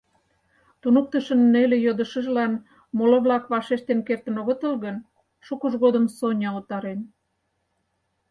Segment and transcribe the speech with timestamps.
[0.81, 2.53] Туныктышын неле йодышыжлан
[2.97, 4.95] моло-влак вашештен кертын огытыл гын,
[5.45, 6.99] шукыж годым Соня утарен.